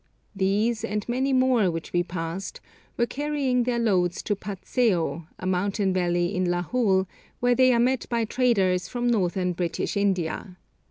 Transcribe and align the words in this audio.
These, 0.35 0.83
and 0.83 1.07
many 1.07 1.31
more 1.31 1.69
which 1.69 1.93
we 1.93 2.01
passed, 2.01 2.59
were 2.97 3.05
carrying 3.05 3.61
their 3.61 3.77
loads 3.77 4.23
to 4.23 4.35
Patseo, 4.35 5.27
a 5.37 5.45
mountain 5.45 5.93
valley 5.93 6.33
in 6.35 6.45
Lahul, 6.47 7.05
where 7.39 7.53
they 7.53 7.71
are 7.71 7.79
met 7.79 8.09
by 8.09 8.25
traders 8.25 8.87
from 8.87 9.05
Northern 9.05 9.53
British 9.53 9.95
India. 9.95 10.57